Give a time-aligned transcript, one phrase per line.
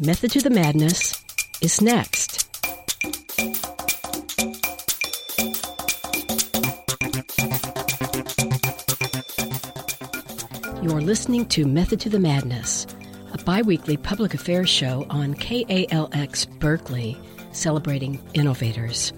[0.00, 1.24] Method to the Madness
[1.60, 2.48] is next.
[10.82, 12.88] You're listening to Method to the Madness,
[13.32, 17.16] a bi weekly public affairs show on KALX Berkeley,
[17.52, 19.12] celebrating innovators.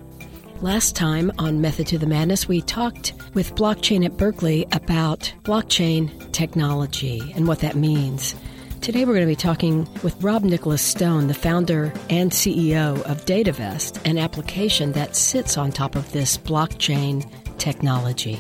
[0.61, 6.31] Last time on Method to the Madness, we talked with Blockchain at Berkeley about blockchain
[6.33, 8.35] technology and what that means.
[8.87, 13.25] Today we're going to be talking with Rob Nicholas Stone, the founder and CEO of
[13.25, 17.29] DataVest, an application that sits on top of this blockchain
[17.59, 18.37] technology.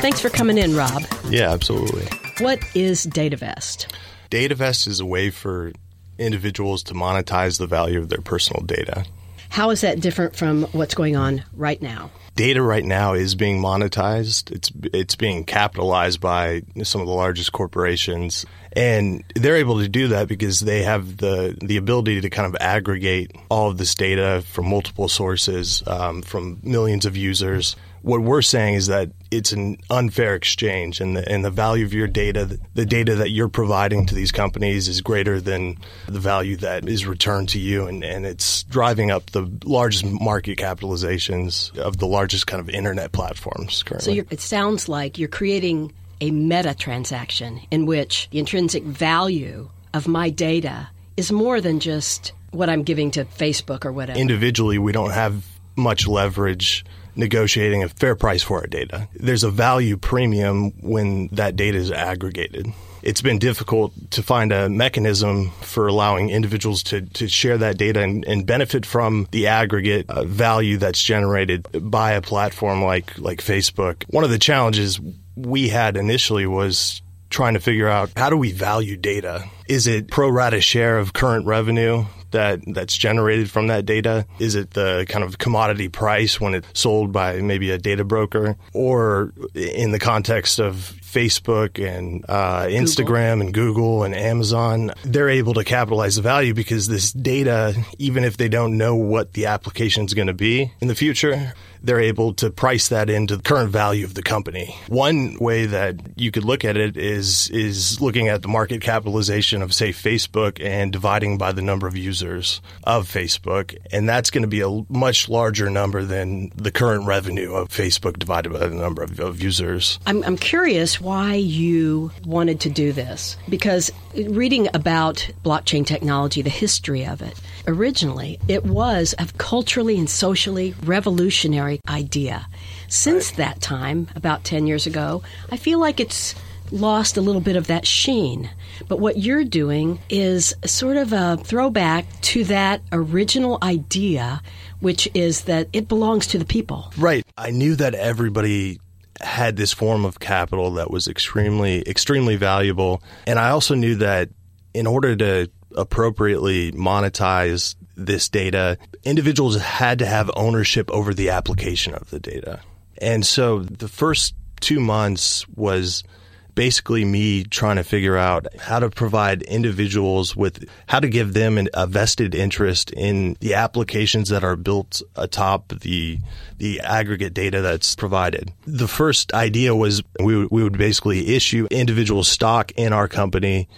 [0.00, 1.04] Thanks for coming in, Rob.
[1.28, 2.08] Yeah, absolutely.
[2.40, 3.86] What is DataVest?
[4.32, 5.70] DataVest is a way for
[6.18, 9.04] individuals to monetize the value of their personal data.
[9.52, 12.10] How is that different from what's going on right now?
[12.34, 14.50] data right now is being monetized.
[14.50, 20.08] It's it's being capitalized by some of the largest corporations, and they're able to do
[20.08, 24.42] that because they have the the ability to kind of aggregate all of this data
[24.46, 29.78] from multiple sources, um, from millions of users what we're saying is that it's an
[29.88, 34.06] unfair exchange, and the, and the value of your data, the data that you're providing
[34.06, 38.26] to these companies, is greater than the value that is returned to you, and, and
[38.26, 44.20] it's driving up the largest market capitalizations of the largest kind of internet platforms currently.
[44.20, 50.06] So it sounds like you're creating a meta transaction in which the intrinsic value of
[50.06, 54.18] my data is more than just what I'm giving to Facebook or whatever.
[54.18, 56.84] Individually, we don't have much leverage
[57.16, 59.08] negotiating a fair price for our data.
[59.14, 62.66] There's a value premium when that data is aggregated.
[63.02, 68.00] It's been difficult to find a mechanism for allowing individuals to, to share that data
[68.00, 73.40] and, and benefit from the aggregate uh, value that's generated by a platform like, like
[73.40, 74.04] Facebook.
[74.08, 75.00] One of the challenges
[75.34, 79.44] we had initially was trying to figure out how do we value data?
[79.66, 82.04] Is it pro rata share of current revenue?
[82.32, 84.26] That that's generated from that data?
[84.38, 88.56] Is it the kind of commodity price when it's sold by maybe a data broker,
[88.72, 95.54] or in the context of Facebook and uh, Instagram and Google and Amazon, they're able
[95.54, 100.04] to capitalize the value because this data, even if they don't know what the application
[100.04, 101.52] is going to be in the future,
[101.82, 104.76] they're able to price that into the current value of the company.
[104.88, 109.62] One way that you could look at it is is looking at the market capitalization
[109.62, 114.42] of say Facebook and dividing by the number of users of Facebook, and that's going
[114.42, 118.74] to be a much larger number than the current revenue of Facebook divided by the
[118.74, 119.98] number of, of users.
[120.06, 126.50] I'm, I'm curious why you wanted to do this because reading about blockchain technology, the
[126.50, 132.46] history of it, originally it was a culturally and socially revolutionary idea.
[132.88, 133.38] Since right.
[133.38, 136.34] that time, about 10 years ago, I feel like it's
[136.70, 138.50] lost a little bit of that sheen.
[138.88, 144.40] But what you're doing is sort of a throwback to that original idea,
[144.80, 146.92] which is that it belongs to the people.
[146.96, 147.24] Right.
[147.36, 148.80] I knew that everybody
[149.22, 154.30] had this form of capital that was extremely extremely valuable and I also knew that
[154.74, 161.94] in order to appropriately monetize this data, individuals had to have ownership over the application
[161.94, 162.60] of the data.
[162.98, 166.04] And so the first two months was
[166.54, 171.58] basically me trying to figure out how to provide individuals with how to give them
[171.58, 176.18] an, a vested interest in the applications that are built atop the
[176.58, 178.52] the aggregate data that's provided.
[178.66, 183.68] The first idea was we we would basically issue individual stock in our company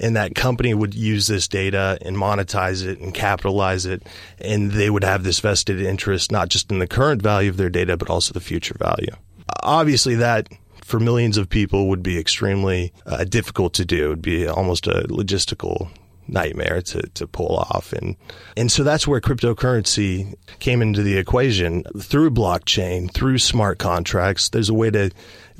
[0.00, 4.02] and that company would use this data and monetize it and capitalize it
[4.38, 7.70] and they would have this vested interest not just in the current value of their
[7.70, 9.12] data but also the future value
[9.62, 10.48] obviously that
[10.86, 14.06] for millions of people would be extremely uh, difficult to do.
[14.06, 15.90] It would be almost a logistical
[16.28, 17.92] nightmare to, to pull off.
[17.92, 18.16] And
[18.56, 24.48] and so that's where cryptocurrency came into the equation through blockchain through smart contracts.
[24.48, 25.10] There's a way to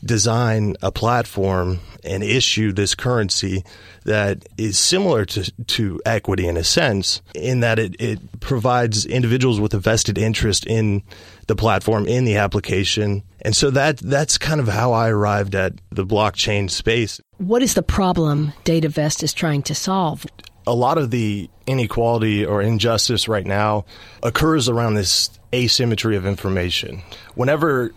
[0.05, 3.65] design a platform and issue this currency
[4.05, 9.59] that is similar to, to equity in a sense, in that it, it provides individuals
[9.59, 11.03] with a vested interest in
[11.47, 13.23] the platform, in the application.
[13.43, 17.21] And so that that's kind of how I arrived at the blockchain space.
[17.39, 20.27] What is the problem DataVest is trying to solve?
[20.67, 23.85] A lot of the inequality or injustice right now
[24.23, 27.03] occurs around this asymmetry of information.
[27.35, 27.93] Whenever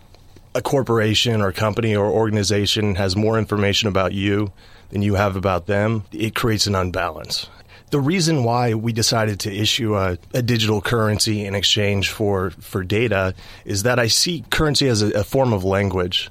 [0.54, 4.52] a corporation or company or organization has more information about you
[4.90, 7.48] than you have about them, it creates an unbalance.
[7.90, 12.84] The reason why we decided to issue a, a digital currency in exchange for, for
[12.84, 13.34] data
[13.64, 16.30] is that I see currency as a, a form of language.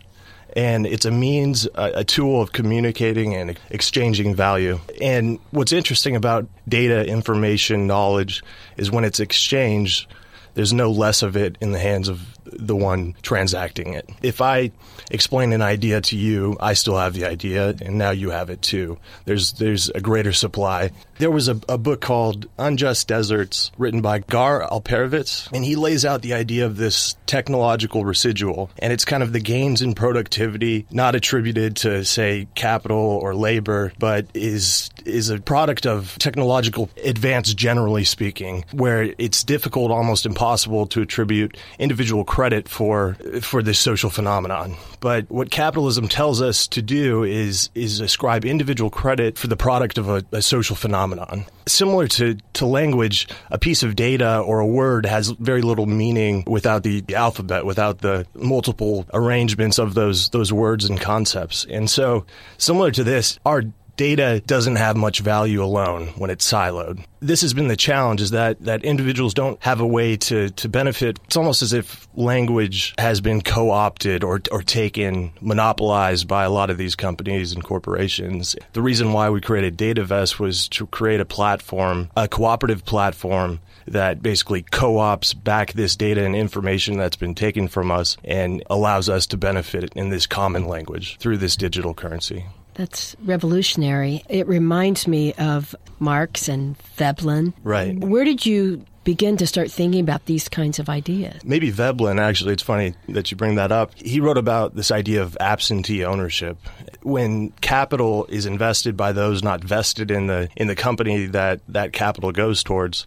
[0.56, 4.80] and it's a means, a, a, tool of communicating and exchanging value.
[5.02, 8.42] And what's interesting about data, information, knowledge
[8.78, 10.08] is when it's exchanged,
[10.56, 14.10] there's no less of it in the hands of the one transacting it.
[14.22, 14.72] If I
[15.12, 18.62] explain an idea to you, I still have the idea, and now you have it
[18.62, 18.98] too.
[19.26, 20.92] There's there's a greater supply.
[21.18, 26.06] There was a, a book called Unjust Deserts, written by Gar Alperovitz, and he lays
[26.06, 30.86] out the idea of this technological residual, and it's kind of the gains in productivity
[30.92, 37.54] not attributed to say capital or labor, but is is a product of technological advance
[37.54, 44.10] generally speaking, where it's difficult, almost impossible to attribute individual credit for for this social
[44.10, 44.78] phenomenon.
[45.02, 49.98] But what capitalism tells us to do is is ascribe individual credit for the product
[49.98, 51.44] of a, a social phenomenon.
[51.68, 56.46] Similar to, to language, a piece of data or a word has very little meaning
[56.48, 61.66] without the alphabet, without the multiple arrangements of those those words and concepts.
[61.70, 62.26] And so,
[62.58, 63.64] similar to this, our
[64.00, 67.04] data doesn't have much value alone when it's siloed.
[67.20, 70.70] This has been the challenge is that, that individuals don't have a way to, to
[70.70, 71.20] benefit.
[71.26, 76.70] It's almost as if language has been co-opted or, or taken, monopolized by a lot
[76.70, 78.56] of these companies and corporations.
[78.72, 84.22] The reason why we created DataVest was to create a platform, a cooperative platform that
[84.22, 89.28] basically co-ops back this data and information that's been taken from us and allows us
[89.28, 92.46] to benefit in this common language through this digital currency.
[92.80, 94.24] That's revolutionary.
[94.30, 97.54] It reminds me of Marx and Veblen.
[97.62, 98.00] Right.
[98.00, 101.44] Where did you begin to start thinking about these kinds of ideas?
[101.44, 103.92] Maybe Veblen, actually, it's funny that you bring that up.
[103.96, 106.58] He wrote about this idea of absentee ownership.
[107.02, 111.92] When capital is invested by those not vested in the in the company that that
[111.92, 113.06] capital goes towards,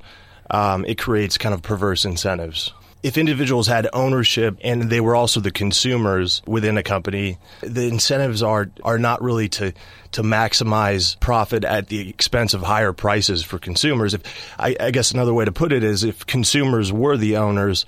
[0.50, 5.40] um, it creates kind of perverse incentives if individuals had ownership and they were also
[5.40, 9.72] the consumers within a company, the incentives are are not really to
[10.12, 14.14] to maximize profit at the expense of higher prices for consumers.
[14.14, 14.22] If
[14.58, 17.84] I, I guess another way to put it is if consumers were the owners,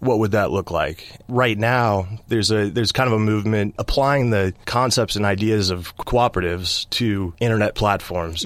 [0.00, 1.08] what would that look like?
[1.28, 5.96] Right now, there's a there's kind of a movement applying the concepts and ideas of
[5.96, 8.44] cooperatives to internet platforms.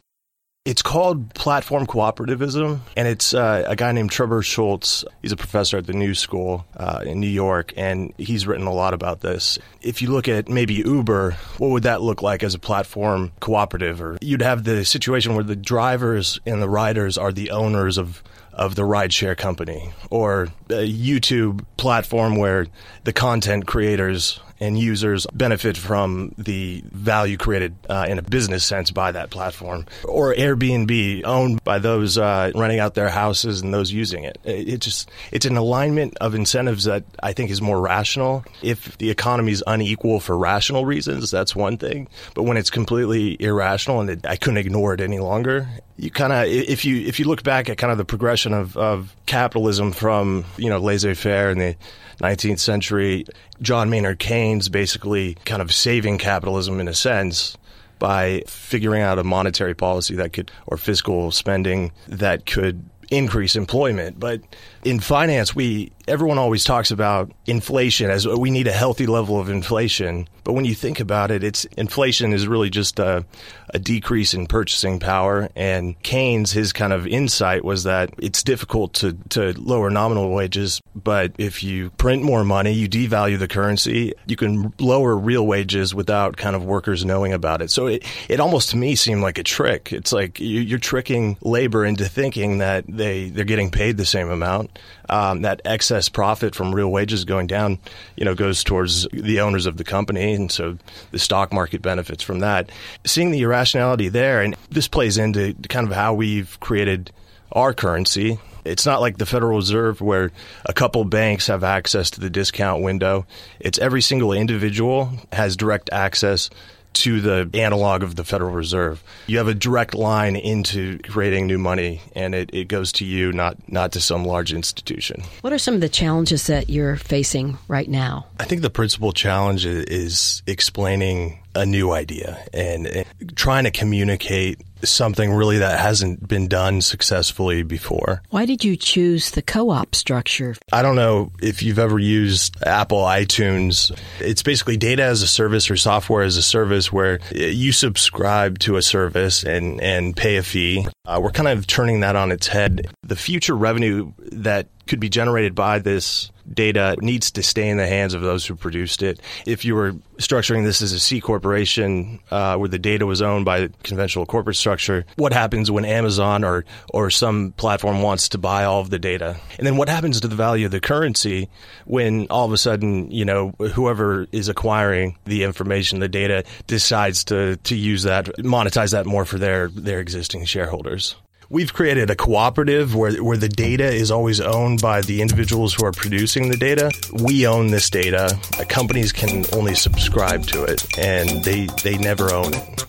[0.69, 5.03] It's called platform cooperativism, and it's uh, a guy named Trebor Scholz.
[5.23, 8.73] He's a professor at the New School uh, in New York, and he's written a
[8.75, 9.59] lot about this.
[9.81, 14.03] If you look at maybe Uber, what would that look like as a platform cooperative?
[14.03, 18.23] Or you'd have the situation where the drivers and the riders are the owners of
[18.53, 22.67] of the rideshare company, or a YouTube platform where
[23.05, 28.91] the content creators and users benefit from the value created uh, in a business sense
[28.91, 29.87] by that platform.
[30.05, 34.39] Or Airbnb, owned by those uh, renting out their houses and those using it.
[34.45, 38.45] It just it's an alignment of incentives that I think is more rational.
[38.63, 42.09] If the economy is unequal for rational reasons, that's one thing.
[42.35, 46.33] But when it's completely irrational and it, I couldn't ignore it any longer, you kind
[46.33, 49.93] of if you if you look back at kind of the progression of, of capitalism
[49.93, 51.77] from you know laissez-faire and the
[52.21, 53.25] 19th century,
[53.63, 57.57] John Maynard Keynes basically kind of saving capitalism in a sense
[57.99, 64.21] by figuring out a monetary policy that could, or fiscal spending that could increase employment.
[64.21, 64.41] But
[64.85, 69.51] in finance, we everyone always talks about inflation as we need a healthy level of
[69.51, 70.27] inflation.
[70.43, 73.25] But when you think about it, it's inflation is really just a,
[73.69, 75.51] a decrease in purchasing power.
[75.55, 80.81] And Keynes, his kind of insight was that it's difficult to, to lower nominal wages,
[80.95, 85.95] but if you print more money, you devalue the currency, you can lower real wages
[85.95, 87.71] without kind of workers knowing about it.
[87.71, 89.93] So it, it almost to me seemed like a trick.
[89.93, 94.68] It's like you're tricking labor into thinking that they, they're getting paid the same amount.
[95.09, 97.79] Um, that excess profit from real wages going down,
[98.17, 100.77] you know, goes towards the owners of the company, and so
[101.11, 102.71] the stock market benefits from that.
[103.07, 107.11] Seeing the irrationality there, and this plays into kind of how we've created
[107.53, 108.39] our currency.
[108.65, 110.31] It's not like the Federal Reserve where
[110.67, 113.25] a couple banks have access to the discount window.
[113.61, 116.51] It's every single individual has direct access
[116.95, 119.03] to the analog of the Federal Reserve.
[119.27, 123.33] You have a direct line into creating new money, and it, it goes to you,
[123.33, 125.23] not not to some large institution.
[125.43, 128.27] What are some of the challenges that you're facing right now?
[128.41, 134.61] I think the principal challenge is explaining a new idea and, and trying to communicate
[134.83, 138.23] something really that hasn't been done successfully before.
[138.31, 140.55] Why did you choose the co op structure?
[140.73, 143.97] I don't know if you've ever used Apple iTunes.
[144.21, 148.77] It's basically data as a service or software as a service where you subscribe to
[148.77, 150.87] a service and, and pay a fee.
[151.05, 152.89] Uh, we're kind of turning that on its head.
[153.03, 157.87] The future revenue that could be generated by this data needs to stay in the
[157.87, 159.21] hands of those who produced it.
[159.47, 163.45] If you were structuring this as a C corporation uh, where the data was owned
[163.45, 168.65] by conventional corporate structure, what happens when Amazon or or some platform wants to buy
[168.65, 169.37] all of the data?
[169.59, 171.49] And then what happens to the value of the currency
[171.85, 177.25] when all of a sudden, you know, whoever is acquiring the information, the data, decides
[177.25, 181.17] to to use that, monetize that more for their their existing shareholders?
[181.51, 185.87] We've created a cooperative where, where the data is always owned by the individuals who
[185.87, 186.91] are producing the data.
[187.25, 188.39] We own this data.
[188.61, 192.85] Uh, companies can only subscribe to it, and they, they never own it.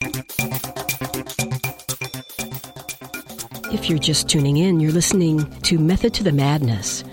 [3.71, 7.05] If you're just tuning in, you're listening to Method to the Madness,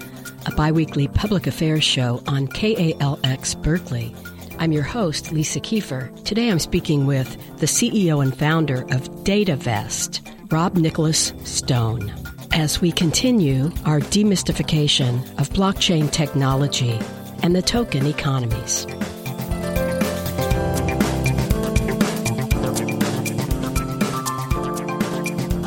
[0.46, 4.12] a biweekly public affairs show on KALX Berkeley.
[4.58, 6.24] I'm your host, Lisa Kiefer.
[6.24, 12.12] Today I'm speaking with the CEO and founder of DataVest, Rob Nicholas Stone,
[12.52, 16.98] as we continue our demystification of blockchain technology
[17.42, 18.86] and the token economies.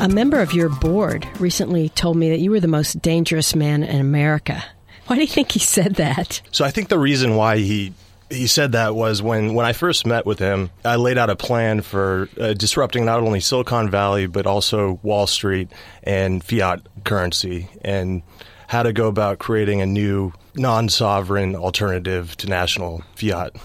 [0.00, 3.82] A member of your board recently told me that you were the most dangerous man
[3.82, 4.64] in America.
[5.08, 6.40] Why do you think he said that?
[6.52, 7.92] So I think the reason why he
[8.30, 11.36] he said that was when, when I first met with him, I laid out a
[11.36, 15.70] plan for uh, disrupting not only Silicon Valley, but also Wall Street
[16.02, 18.22] and fiat currency and
[18.68, 23.56] how to go about creating a new non sovereign alternative to national fiat.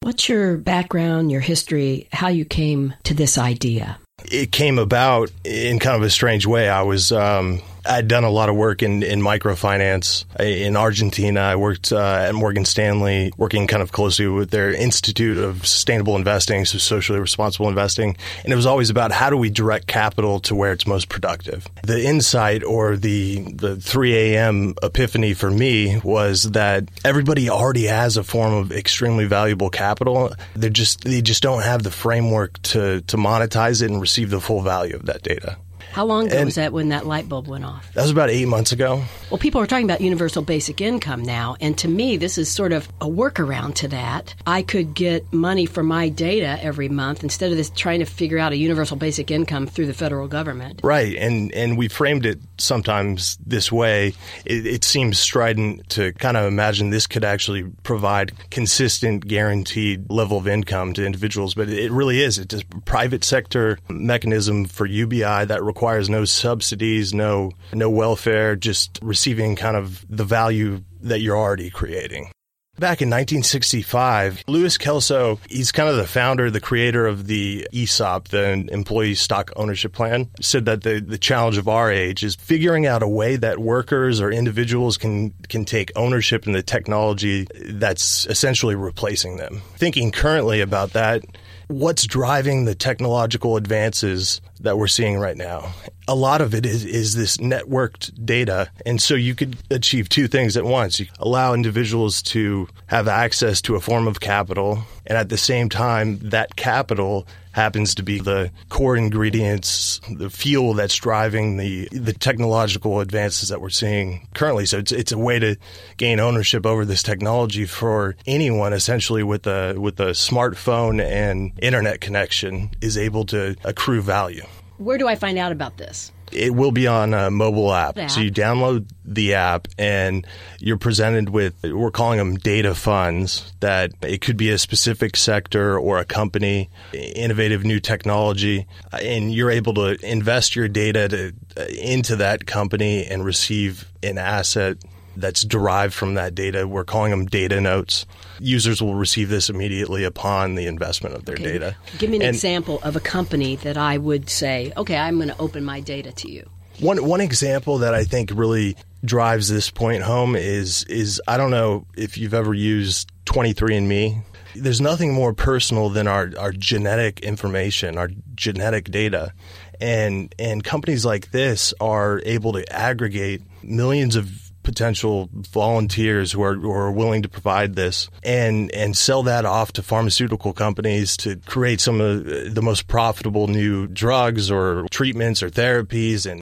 [0.00, 3.98] What's your background, your history, how you came to this idea?
[4.24, 6.70] It came about in kind of a strange way.
[6.70, 11.40] I was um, I'd done a lot of work in, in microfinance in Argentina.
[11.40, 16.16] I worked uh, at Morgan Stanley, working kind of closely with their Institute of Sustainable
[16.16, 18.16] Investing, so socially responsible investing.
[18.44, 21.66] And it was always about how do we direct capital to where it's most productive.
[21.82, 24.74] The insight or the the 3 a.m.
[24.82, 30.32] epiphany for me was that everybody already has a form of extremely valuable capital.
[30.54, 34.40] They just they just don't have the framework to to monetize it and receive the
[34.40, 35.56] full value of that data.
[35.92, 37.92] How long ago and was that when that light bulb went off?
[37.94, 39.02] That was about eight months ago.
[39.28, 42.72] Well, people are talking about universal basic income now, and to me, this is sort
[42.72, 44.34] of a workaround to that.
[44.46, 48.38] I could get money for my data every month instead of this trying to figure
[48.38, 50.80] out a universal basic income through the federal government.
[50.84, 54.14] Right, and and we framed it sometimes this way.
[54.44, 60.38] It, it seems strident to kind of imagine this could actually provide consistent, guaranteed level
[60.38, 62.38] of income to individuals, but it really is.
[62.38, 68.54] It's a private sector mechanism for UBI that requires requires no subsidies, no no welfare,
[68.54, 72.30] just receiving kind of the value that you're already creating.
[72.78, 78.28] Back in 1965, Louis Kelso, he's kind of the founder, the creator of the ESOP,
[78.28, 82.86] the Employee Stock Ownership Plan, said that the, the challenge of our age is figuring
[82.86, 88.26] out a way that workers or individuals can, can take ownership in the technology that's
[88.26, 89.62] essentially replacing them.
[89.76, 91.22] Thinking currently about that,
[91.70, 95.72] what's driving the technological advances that we're seeing right now.
[96.10, 98.68] A lot of it is, is this networked data.
[98.84, 100.98] And so you could achieve two things at once.
[100.98, 105.68] You allow individuals to have access to a form of capital, and at the same
[105.68, 112.12] time, that capital happens to be the core ingredients, the fuel that's driving the the
[112.12, 114.66] technological advances that we're seeing currently.
[114.66, 115.56] So it's it's a way to
[115.96, 122.00] gain ownership over this technology for anyone essentially with a with a smartphone and internet
[122.00, 124.44] connection is able to accrue value.
[124.80, 126.10] Where do I find out about this?
[126.32, 127.98] It will be on a mobile app.
[127.98, 128.10] app.
[128.10, 130.26] So you download the app and
[130.58, 135.78] you're presented with, we're calling them data funds, that it could be a specific sector
[135.78, 141.08] or a company, innovative new technology, and you're able to invest your data
[141.56, 144.78] to, into that company and receive an asset
[145.14, 146.66] that's derived from that data.
[146.66, 148.06] We're calling them data notes.
[148.40, 151.44] Users will receive this immediately upon the investment of their okay.
[151.44, 151.76] data.
[151.98, 155.28] Give me an and example of a company that I would say, okay, I'm going
[155.28, 156.48] to open my data to you.
[156.80, 161.50] One one example that I think really drives this point home is is I don't
[161.50, 164.22] know if you've ever used 23andMe.
[164.56, 169.32] There's nothing more personal than our, our genetic information, our genetic data.
[169.80, 176.54] And and companies like this are able to aggregate millions of potential volunteers who are,
[176.54, 181.36] who are willing to provide this and and sell that off to pharmaceutical companies to
[181.46, 186.30] create some of the most profitable new drugs or treatments or therapies.
[186.30, 186.40] And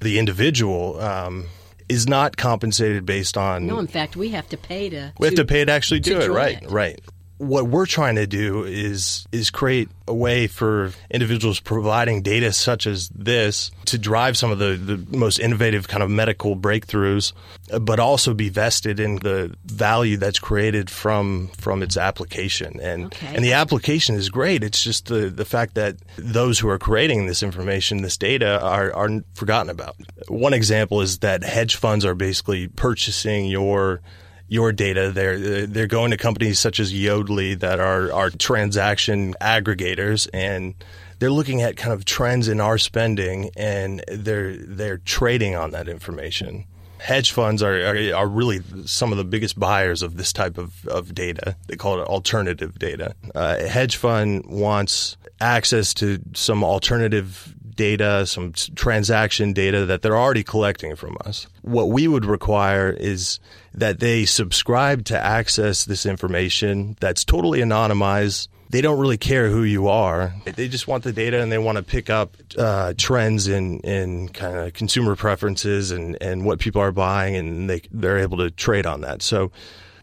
[0.00, 1.46] the individual um,
[1.88, 5.36] is not compensated based on no in fact we have to pay to we have
[5.36, 6.30] to pay to actually do it.
[6.30, 6.70] right it.
[6.70, 7.00] right
[7.38, 12.86] what we're trying to do is is create a way for individuals providing data such
[12.86, 17.32] as this to drive some of the, the most innovative kind of medical breakthroughs,
[17.80, 22.78] but also be vested in the value that's created from from its application.
[22.80, 23.34] And Okay.
[23.34, 24.64] and the application is great.
[24.64, 28.92] It's just the the fact that those who are creating this information, this data, are
[28.94, 29.96] are forgotten about.
[30.28, 34.00] One example is that hedge funds are basically purchasing your
[34.48, 35.12] your data.
[35.12, 40.74] They're they're going to companies such as Yodlee that are are transaction aggregators and
[41.18, 45.88] they're looking at kind of trends in our spending and they're they're trading on that
[45.88, 46.64] information.
[46.98, 50.86] Hedge funds are, are are really some of the biggest buyers of this type of,
[50.88, 51.56] of data.
[51.68, 53.14] They call it alternative data.
[53.34, 60.18] Uh, a hedge fund wants access to some alternative data, some transaction data that they're
[60.18, 61.46] already collecting from us.
[61.62, 63.38] What we would require is
[63.72, 68.48] that they subscribe to access this information that's totally anonymized.
[68.70, 70.34] They don't really care who you are.
[70.44, 74.28] They just want the data and they want to pick up uh, trends in, in
[74.30, 78.50] kind of consumer preferences and, and what people are buying, and they, they're able to
[78.50, 79.22] trade on that.
[79.22, 79.52] So,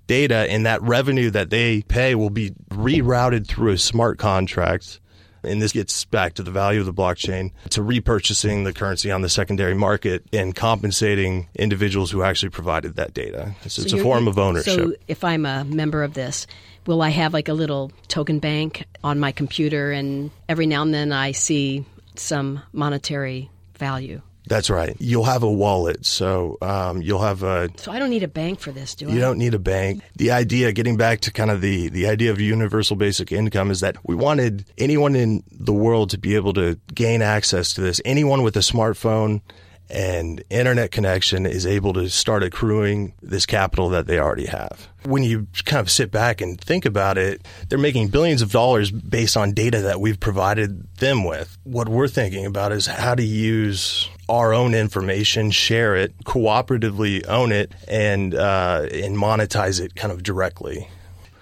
[0.08, 5.00] data and that revenue that they pay will be rerouted through a smart contract
[5.46, 9.22] and this gets back to the value of the blockchain to repurchasing the currency on
[9.22, 13.56] the secondary market and compensating individuals who actually provided that data.
[13.68, 14.74] So, it's a form of ownership.
[14.74, 16.48] So if I'm a member of this,
[16.86, 20.94] will I have like a little token bank on my computer, and every now and
[20.94, 21.86] then I see
[22.16, 24.22] some monetary value?
[24.48, 24.96] That's right.
[25.00, 27.70] You'll have a wallet, so um, you'll have a.
[27.78, 29.14] So I don't need a bank for this, do I?
[29.14, 30.04] You don't need a bank.
[30.16, 33.80] The idea, getting back to kind of the, the idea of universal basic income, is
[33.80, 38.02] that we wanted anyone in the world to be able to gain access to this.
[38.06, 39.42] Anyone with a smartphone
[39.90, 44.88] and internet connection is able to start accruing this capital that they already have.
[45.04, 48.90] When you kind of sit back and think about it, they're making billions of dollars
[48.90, 51.58] based on data that we've provided them with.
[51.64, 57.51] What we're thinking about is how to use our own information, share it, cooperatively own
[57.51, 60.88] it, and uh, and monetize it kind of directly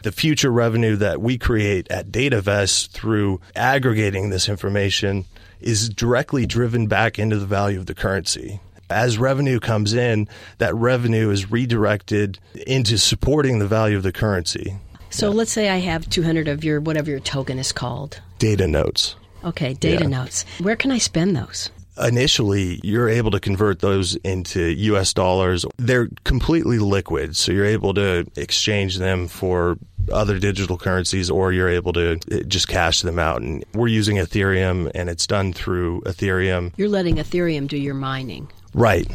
[0.04, 5.26] the future revenue that we create at DataVest through aggregating this information
[5.62, 8.60] is directly driven back into the value of the currency.
[8.90, 14.76] As revenue comes in, that revenue is redirected into supporting the value of the currency.
[15.10, 18.20] So let's say I have 200 of your whatever your token is called.
[18.40, 19.16] Data notes.
[19.46, 20.10] Okay, data Yeah.
[20.10, 20.44] notes.
[20.60, 21.70] Where can I spend those?
[22.02, 25.66] Initially you're able to convert those into US dollars.
[25.78, 29.78] They're completely liquid, so you're able to exchange them for
[30.12, 34.18] other digital currencies or you're able to uh, just cash them out and we're using
[34.18, 36.74] Ethereum and it's done through Ethereum.
[36.76, 38.50] You're letting Ethereum do your mining.
[38.74, 39.10] Right.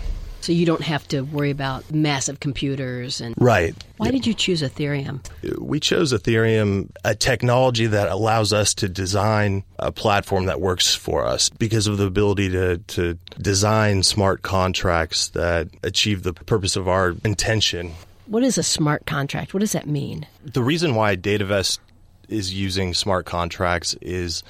[0.49, 3.75] So you don't have to worry about massive computers and Right.
[3.99, 5.21] why did you choose Ethereum?
[5.61, 11.27] We chose Ethereum, a technology that allows us to design a platform that works for
[11.27, 16.89] us because of the ability to, to design smart contracts that achieve the purpose of
[16.89, 17.93] our intention.
[18.25, 19.53] What is a smart contract?
[19.53, 20.27] What does that mean?
[20.47, 21.79] The reason why DataVest
[22.31, 24.43] is using smart contracts is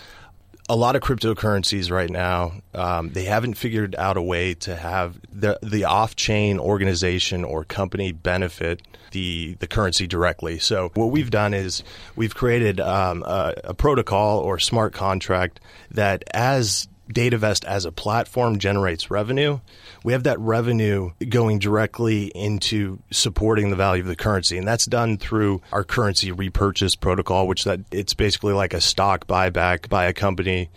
[0.69, 5.19] a lot of cryptocurrencies right now um, they haven't figured out a way to have
[5.33, 10.59] the the off chain organization or company benefit the the currency directly.
[10.59, 11.83] So what we've done is
[12.17, 18.59] we've created um, a, a protocol or smart contract that as DataVest as a platform
[18.59, 19.61] generates revenue.
[20.05, 24.87] We have that revenue going directly into supporting the value of the currency, and that's
[24.87, 30.05] done through our currency repurchase protocol, which that it's basically like a stock buyback by
[30.05, 30.71] a company.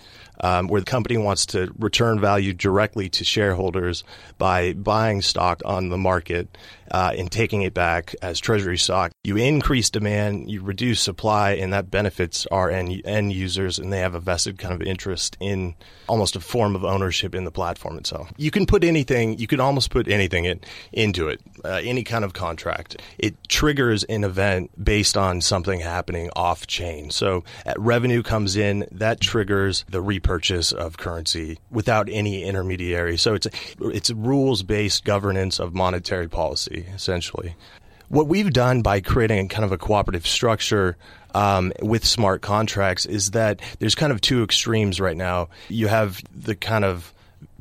[0.44, 4.04] Um, where the company wants to return value directly to shareholders
[4.40, 6.58] by buying stock on the market
[6.92, 9.12] uh, and taking it back as treasury stock.
[9.24, 14.00] You increase demand, you reduce supply, and that benefits our end, end users, and they
[14.00, 15.76] have a vested kind of interest in
[16.08, 18.32] almost a form of ownership in the platform itself.
[18.38, 20.60] You can put anything, you can almost put anything in,
[20.92, 23.02] into it, uh, any kind of contract.
[23.18, 27.12] It triggers an event based on something happening off chain.
[27.12, 27.46] So,
[27.78, 33.18] revenue comes in, that triggers the repurchase of currency without any intermediary.
[33.18, 33.48] So, it's
[33.80, 37.56] it's rules based governance of monetary policy, essentially.
[38.10, 40.98] What we've done by creating kind of a cooperative structure
[41.34, 45.50] um, with smart contracts is that there's kind of two extremes right now.
[45.70, 47.14] You have the kind of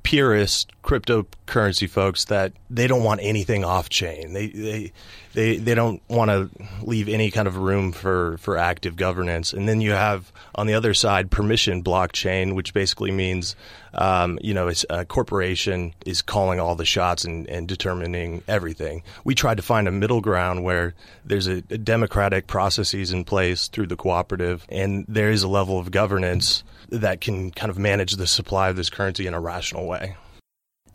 [0.02, 4.32] purist cryptocurrency folks that they don't want anything off chain.
[4.32, 4.92] They they
[5.32, 6.50] they they don't want to
[6.82, 9.52] leave any kind of room for for active governance.
[9.52, 13.54] And then you have on the other side permission blockchain, which basically means
[13.94, 19.02] um, you know a corporation is calling all the shots and, and, determining everything.
[19.24, 23.68] We tried to find a middle ground where there's a, a democratic processes in place
[23.68, 28.12] through the cooperative, and there is a level of governance that can kind of manage
[28.12, 30.16] the supply of this currency in a rational way.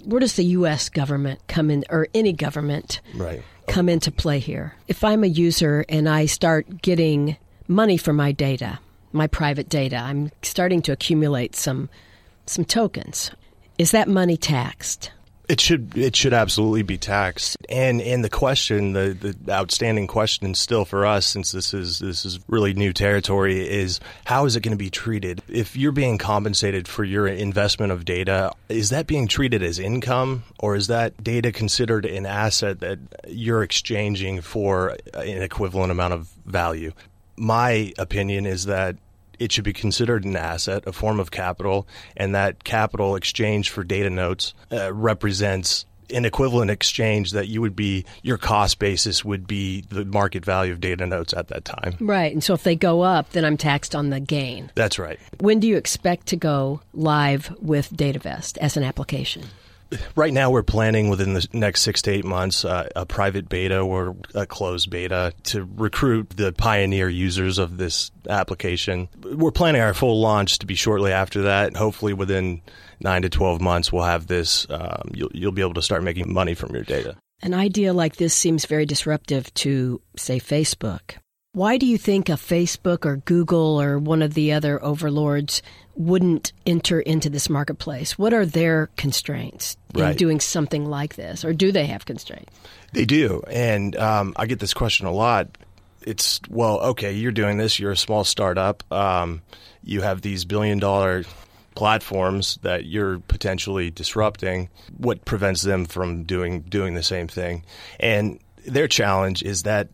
[0.04, 0.90] Where does the U.S.
[0.90, 3.44] government come in, or any government right.
[3.68, 4.76] Come into play here?
[4.88, 8.80] If I'm a user and I start getting money for my data,
[9.12, 11.90] my private data, I'm starting to accumulate some
[12.46, 13.32] some tokens.
[13.78, 15.12] Is that money taxed?
[15.48, 17.58] It should it should absolutely be taxed.
[17.70, 22.26] And and the question, the, the outstanding question still for us, since this is this
[22.26, 25.42] is really new territory, is how is it going to be treated?
[25.48, 30.44] If you're being compensated for your investment of data, is that being treated as income,
[30.60, 36.28] or is that data considered an asset that you're exchanging for an equivalent amount of
[36.46, 36.92] value?
[37.38, 38.96] My opinion is that
[39.40, 43.84] it should be considered an asset, a form of capital, and that capital exchange for
[43.84, 49.48] data notes uh, represents an equivalent exchange that you would be your cost basis would
[49.48, 51.96] be the market value of data notes at that time.
[52.00, 52.32] Right.
[52.32, 54.72] And so if they go up, then I'm taxed on the gain.
[54.76, 55.20] That's right.
[55.40, 59.46] When do you expect to go live with DataVest as an application?
[60.16, 63.80] Right now we're planning within the next six to eight months uh, a private beta
[63.80, 69.08] or a closed beta to recruit the pioneer users of this application.
[69.24, 71.76] We're planning our full launch to be shortly after that.
[71.76, 72.62] Hopefully, within
[73.00, 74.68] nine to twelve months, we'll have this.
[74.70, 77.16] Um, you'll, you'll be able to start making money from your data.
[77.42, 81.18] An idea like this seems very disruptive to, say, Facebook.
[81.56, 85.62] Why do you think a Facebook or Google or one of the other overlords
[85.96, 88.20] wouldn't enter into this marketplace?
[88.20, 90.18] What are their constraints in right.
[90.18, 92.52] doing something like this, or do they have constraints?
[92.92, 95.58] They do, and um, I get this question a lot.
[96.02, 97.80] It's well, okay, you're doing this.
[97.80, 98.84] You're a small startup.
[98.92, 99.42] Um,
[99.82, 101.24] you have these billion dollar
[101.74, 104.68] platforms that you're potentially disrupting.
[104.98, 107.64] What prevents them from doing doing the same thing?
[107.98, 109.88] And their challenge is that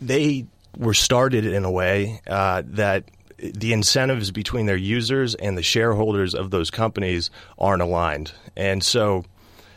[0.00, 3.04] they were started in a way uh, that
[3.38, 8.32] the incentives between their users and the shareholders of those companies aren't aligned.
[8.56, 9.24] And so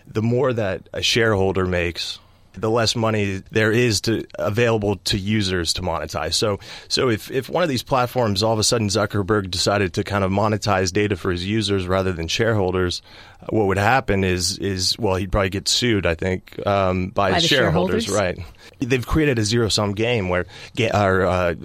[0.06, 2.20] the more that a shareholder makes
[2.56, 6.34] the less money there is to available to users to monetize.
[6.34, 10.04] So, so if, if one of these platforms all of a sudden Zuckerberg decided to
[10.04, 13.02] kind of monetize data for his users rather than shareholders,
[13.42, 16.06] uh, what would happen is is well he'd probably get sued.
[16.06, 18.40] I think um, by, by shareholders, shareholders, right?
[18.80, 20.46] They've created a zero sum game where
[20.94, 21.56] or uh,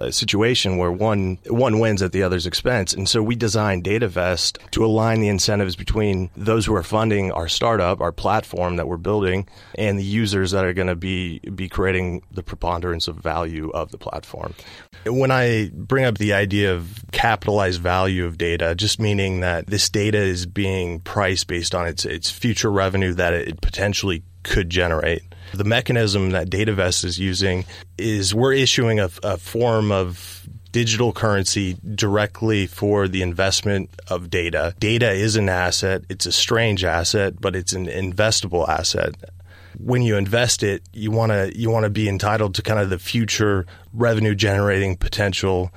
[0.00, 4.58] a situation where one one wins at the other's expense, and so we designed DataVest
[4.70, 8.96] to align the incentives between those who are funding our startup, our platform that we're
[8.96, 13.16] building, and the users users that are going to be be creating the preponderance of
[13.16, 14.54] value of the platform.
[15.06, 19.88] When I bring up the idea of capitalized value of data, just meaning that this
[19.88, 25.22] data is being priced based on its its future revenue that it potentially could generate.
[25.54, 27.64] The mechanism that DataVest is using
[27.96, 34.74] is we're issuing a, a form of digital currency directly for the investment of data.
[34.78, 36.02] Data is an asset.
[36.10, 39.14] It's a strange asset, but it's an investable asset
[39.78, 42.90] when you invest it, you want to you want to be entitled to kind of
[42.90, 45.70] the future revenue generating potential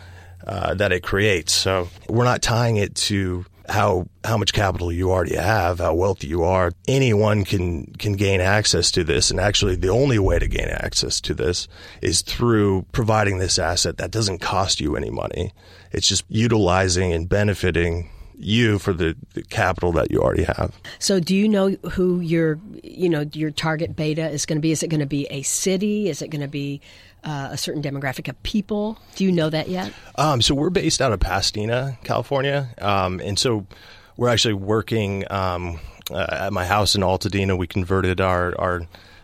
[0.48, 1.54] uh, that it creates.
[1.54, 6.28] So we're not tying it to how how much capital you already have, how wealthy
[6.28, 6.72] you are.
[6.88, 11.22] Anyone can can gain access to this, and actually, the only way to gain access
[11.22, 11.68] to this
[12.02, 15.54] is through providing this asset that doesn't cost you any money.
[15.92, 18.10] It's just utilizing and benefiting
[18.44, 20.80] you for the, the, capital that you already have.
[21.00, 24.72] So, do you know who your you know your target beta is going to be?
[24.72, 26.10] Is it going to be a city?
[26.10, 26.82] Is it going to be
[27.24, 28.98] uh, a certain demographic of people?
[29.16, 29.94] Do you know that yet?
[30.16, 33.66] Um, so we're based out of Pasadena, California, um, and so
[34.18, 37.58] we're actually working um, uh, at my house in Altadena.
[37.58, 38.82] We converted our our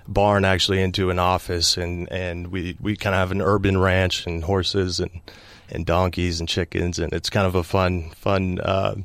[0.07, 4.25] barn actually into an office, and and we we kind of have an urban ranch
[4.25, 5.21] and horses and
[5.69, 8.95] and donkeys and chickens, and it's kind of a fun, fun uh,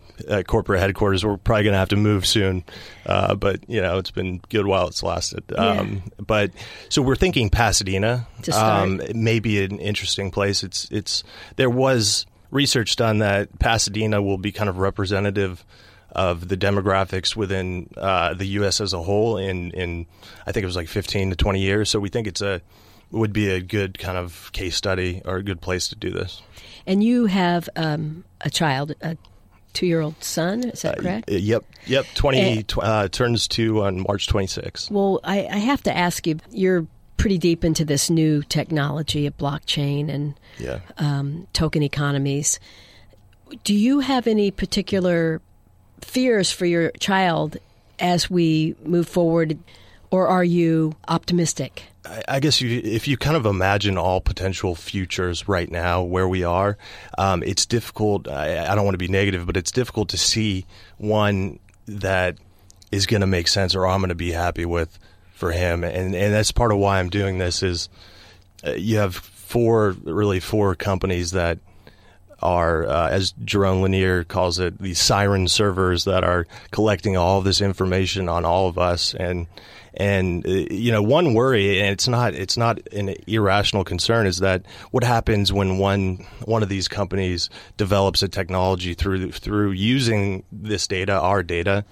[0.46, 1.24] corporate headquarters.
[1.24, 2.64] We're probably going to have to move soon,
[3.06, 5.44] uh, but you know it's been good while it's lasted.
[5.50, 5.58] Yeah.
[5.58, 6.50] Um, but
[6.88, 10.62] so we're thinking Pasadena, um, maybe an interesting place.
[10.62, 11.24] It's it's
[11.56, 15.64] there was research done that Pasadena will be kind of representative
[16.12, 18.80] of the demographics within uh, the U.S.
[18.80, 20.06] as a whole in in
[20.46, 21.90] I think it was like 15 to 20 years.
[21.90, 22.60] So we think it's a
[23.10, 26.42] would be a good kind of case study or a good place to do this.
[26.86, 29.16] And you have um, a child, a
[29.72, 30.64] two-year-old son.
[30.64, 31.30] Is that uh, correct?
[31.30, 32.06] Uh, yep, yep.
[32.14, 34.90] Twenty uh, turns two on March 26.
[34.90, 36.38] Well, I, I have to ask you.
[36.50, 40.80] You're pretty deep into this new technology of blockchain and Yeah.
[40.98, 42.58] um, token economies.
[43.64, 45.40] Do you have any particular
[46.00, 47.58] fears for your child
[48.00, 49.56] as we move forward,
[50.10, 51.84] or are you optimistic?
[52.04, 56.42] I, guess you, if you kind of imagine all potential futures right now where we
[56.42, 56.76] are,
[57.16, 58.28] um, it's difficult.
[58.28, 60.66] I, I don't want to be negative, but it's difficult to see
[60.98, 62.38] one that
[62.90, 64.98] is going to make sense or I'm going to be happy with
[65.34, 65.84] for him.
[65.84, 67.62] And and that's part of why I'm doing this.
[67.62, 67.88] Is
[68.66, 71.58] uh, you have four really four companies that
[72.42, 77.60] are, uh, as Jaron Lanier calls it, the siren servers that are collecting all this
[77.60, 79.14] information on all of us.
[79.14, 79.46] And
[79.94, 84.38] and uh, you know, one worry, and it's not it's not an irrational concern, is
[84.38, 90.44] that what happens when one one of these companies develops a technology through through using
[90.50, 91.84] this data, our data.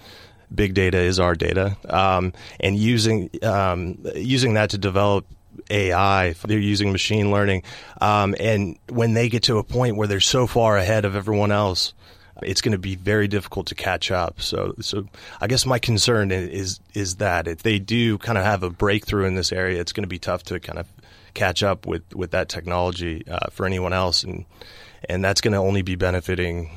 [0.53, 5.25] Big data is our data, um, and using um, using that to develop
[5.71, 6.33] AI.
[6.45, 7.63] They're using machine learning,
[8.01, 11.53] um, and when they get to a point where they're so far ahead of everyone
[11.53, 11.95] else,
[12.43, 14.41] it's going to be very difficult to catch up.
[14.41, 15.07] So, so
[15.41, 19.27] I guess my concern is is that if they do kind of have a breakthrough
[19.27, 20.87] in this area, it's going to be tough to kind of
[21.35, 24.45] catch up with with that technology uh, for anyone else, and
[25.09, 26.71] and that's going to only be benefiting.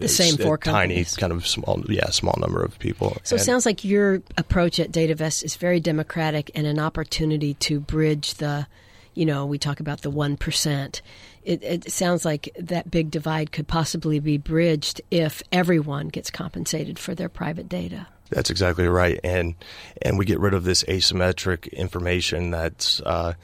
[0.00, 3.16] The same four tiny, kind of small, yeah, small number of people.
[3.24, 7.54] So it And- sounds like your approach at DataVest is very democratic and an opportunity
[7.54, 8.68] to bridge the,
[9.16, 11.00] you know, we talk about the 1%.
[11.42, 16.98] It, it sounds like that big divide could possibly be bridged if everyone gets compensated
[16.98, 18.06] for their private data.
[18.30, 19.54] That's exactly right, and
[20.02, 23.34] and we get rid of this asymmetric information that's uh,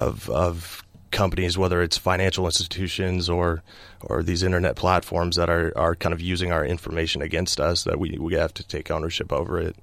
[0.00, 3.62] of of companies, whether it's financial institutions or
[4.02, 7.84] or these internet platforms that are, are kind of using our information against us.
[7.84, 9.76] That we, we have to take ownership over it,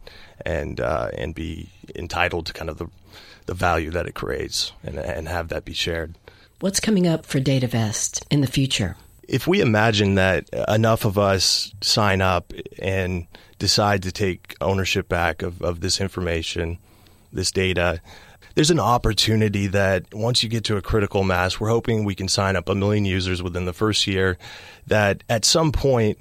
[0.45, 2.87] and uh, and be entitled to kind of the
[3.45, 6.15] the value that it creates, and and have that be shared.
[6.59, 8.95] What's coming up for DataVest in the future?
[9.27, 13.27] if we imagine that enough of us sign up and
[13.59, 16.77] decide to take ownership back of, of this information,
[17.33, 18.01] this data,
[18.57, 22.27] there's an opportunity that once you get to a critical mass, we're hoping we can
[22.27, 24.39] sign up a million users within the first year.
[24.87, 26.17] That at some point,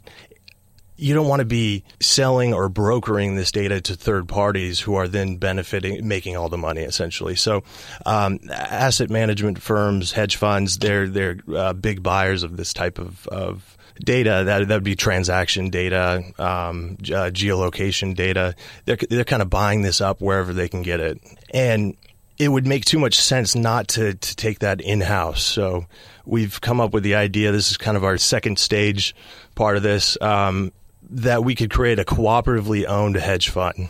[0.96, 5.08] you don't want to be selling or brokering this data to third parties who are
[5.08, 7.36] then benefiting, making all the money essentially.
[7.36, 7.64] So,
[8.04, 13.26] um, asset management firms, hedge funds, they're they're uh, big buyers of this type of,
[13.28, 14.42] of data.
[14.44, 18.54] That that would be transaction data, um, uh, geolocation data.
[18.84, 21.18] They're they're kind of buying this up wherever they can get it,
[21.54, 21.96] and
[22.38, 25.42] it would make too much sense not to, to take that in house.
[25.42, 25.86] So
[26.24, 27.52] we've come up with the idea.
[27.52, 29.14] This is kind of our second stage
[29.54, 30.18] part of this.
[30.20, 30.72] Um,
[31.10, 33.88] that we could create a cooperatively owned hedge fund.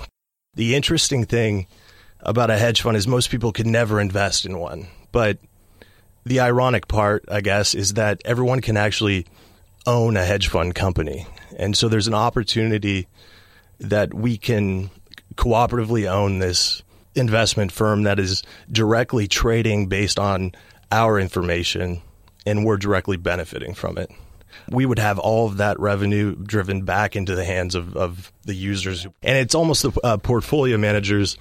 [0.55, 1.67] The interesting thing
[2.21, 4.89] about a hedge fund is most people could never invest in one.
[5.13, 5.39] But
[6.25, 9.27] the ironic part, I guess, is that everyone can actually
[9.87, 11.27] own a hedge fund company.
[11.57, 13.07] And so there's an opportunity
[13.79, 14.91] that we can
[15.37, 16.83] cooperatively own this
[17.17, 20.53] investment firm that is directly trading based on
[20.93, 22.03] our information
[22.45, 24.11] and we're directly benefiting from it
[24.71, 28.55] we would have all of that revenue driven back into the hands of, of the
[28.55, 29.07] users.
[29.23, 31.37] And it's almost the uh, portfolio manager's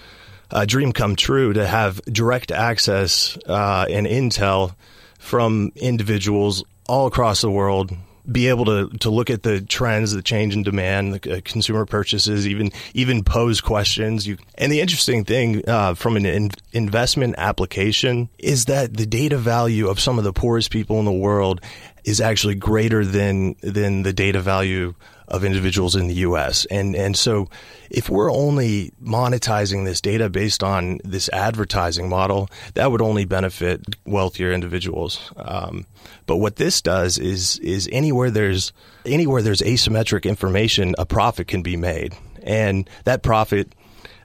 [0.52, 4.76] uh, dream come true to have direct access uh, and intel
[5.20, 7.92] from individuals all across the world.
[8.32, 11.86] Be able to, to look at the trends, the change in demand, the uh, consumer
[11.86, 14.26] purchases, even even pose questions.
[14.26, 19.38] You, and the interesting thing uh, from an in, investment application is that the data
[19.38, 21.62] value of some of the poorest people in the world
[22.04, 24.94] is actually greater than than the data value
[25.28, 26.66] of individuals in the US.
[26.66, 27.50] And and so
[27.90, 33.82] if we're only monetizing this data based on this advertising model, that would only benefit
[34.06, 35.32] wealthier individuals.
[35.38, 35.86] Um,
[36.26, 38.74] but what this does is is anywhere there's
[39.06, 42.16] anywhere there's asymmetric information, a profit can be made.
[42.44, 43.74] And that profit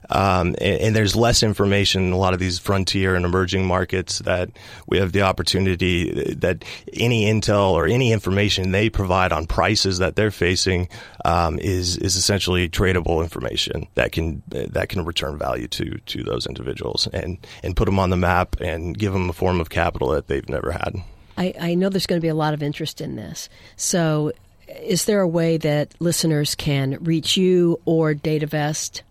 [0.09, 4.19] um, and, and, there's less information in a lot of these frontier and emerging markets
[4.19, 4.49] that
[4.87, 10.15] we have the opportunity that any intel or any information they provide on prices that
[10.15, 10.89] they're facing
[11.23, 16.47] um, is is essentially tradable information that can that can return value to to those
[16.47, 20.09] individuals and and put them on the map and give them a form of capital
[20.09, 20.95] that they've never had.
[21.37, 23.49] I, I know there's going to be a lot of interest in this.
[23.75, 24.31] So,
[24.67, 29.01] is there a way that listeners can reach you or DataVest?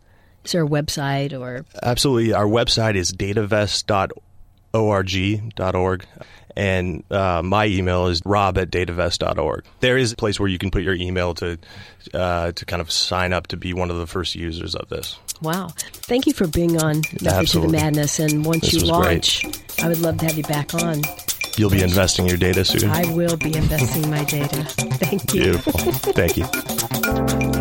[0.45, 1.65] Is there a website or?
[1.83, 2.33] Absolutely.
[2.33, 4.13] Our website is datavest.org
[4.73, 6.07] org.org.
[6.57, 9.65] And uh, my email is rob at datavest.org.
[9.79, 11.59] There is a place where you can put your email to
[12.13, 15.17] uh, to kind of sign up to be one of the first users of this.
[15.41, 15.69] Wow.
[15.77, 17.47] Thank you for being on Absolutely.
[17.47, 18.19] to the Madness.
[18.19, 19.45] And once This you launch,
[19.81, 21.03] I would love to have you back on.
[21.57, 22.91] You'll be investing your data soon.
[22.91, 24.65] I will be investing my data.
[24.65, 25.43] Thank you.
[25.43, 25.73] Beautiful.
[26.13, 27.51] Thank you.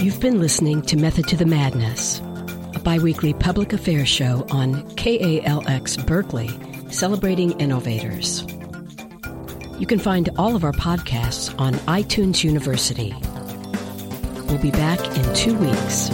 [0.00, 2.20] You've been listening to Method to the Madness,
[2.74, 6.48] a biweekly public affairs show on KALX Berkeley,
[6.90, 8.42] celebrating innovators.
[9.78, 13.14] You can find all of our podcasts on iTunes University.
[14.48, 16.08] We'll be back in two weeks.